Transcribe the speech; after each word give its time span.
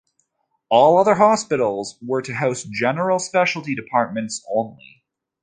All 0.69 0.97
other 0.97 1.13
hospitals 1.13 1.99
were 2.03 2.23
to 2.23 2.33
house 2.33 2.63
general 2.63 3.19
specialty 3.19 3.75
departments 3.75 4.43
only. 4.51 5.03